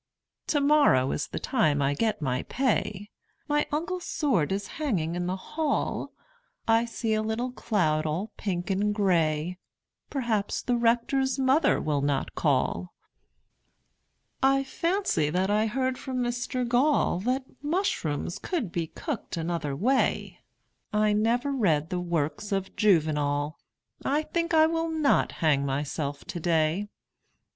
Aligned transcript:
Tomorrow 0.47 1.11
is 1.11 1.27
the 1.27 1.37
time 1.37 1.79
I 1.79 1.93
get 1.93 2.23
my 2.23 2.41
pay 2.49 3.11
My 3.47 3.67
uncle's 3.71 4.07
sword 4.07 4.51
is 4.51 4.65
hanging 4.81 5.13
in 5.13 5.27
the 5.27 5.35
hall 5.35 6.11
I 6.67 6.85
see 6.85 7.13
a 7.13 7.21
little 7.21 7.51
cloud 7.51 8.07
all 8.07 8.31
pink 8.35 8.71
and 8.71 8.95
grey 8.95 9.59
Perhaps 10.09 10.63
the 10.63 10.75
Rector's 10.75 11.37
mother 11.37 11.79
will 11.79 12.01
not 12.01 12.33
call 12.33 12.95
I 14.41 14.63
fancy 14.63 15.29
that 15.29 15.51
I 15.51 15.67
heard 15.67 15.99
from 15.99 16.17
Mr 16.17 16.67
Gall 16.67 17.19
That 17.19 17.45
mushrooms 17.61 18.39
could 18.39 18.71
be 18.71 18.87
cooked 18.87 19.37
another 19.37 19.75
way 19.75 20.39
I 20.91 21.13
never 21.13 21.51
read 21.51 21.91
the 21.91 21.99
works 22.01 22.51
of 22.51 22.75
Juvenal 22.75 23.59
I 24.03 24.23
think 24.23 24.51
I 24.55 24.65
will 24.65 24.89
not 24.89 25.31
hang 25.33 25.63
myself 25.63 26.25
today. 26.25 26.87